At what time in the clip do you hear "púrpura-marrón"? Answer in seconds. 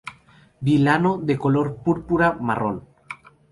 1.83-2.87